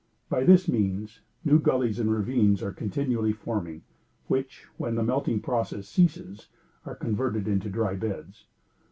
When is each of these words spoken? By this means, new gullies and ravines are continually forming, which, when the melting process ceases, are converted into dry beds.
By 0.29 0.43
this 0.45 0.67
means, 0.67 1.19
new 1.45 1.59
gullies 1.59 1.99
and 1.99 2.11
ravines 2.11 2.63
are 2.63 2.71
continually 2.71 3.33
forming, 3.33 3.83
which, 4.25 4.65
when 4.77 4.95
the 4.95 5.03
melting 5.03 5.41
process 5.41 5.87
ceases, 5.87 6.47
are 6.87 6.95
converted 6.95 7.47
into 7.47 7.69
dry 7.69 7.93
beds. 7.93 8.47